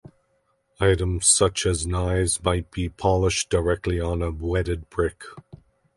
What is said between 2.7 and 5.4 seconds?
be polished directly on a wetted brick.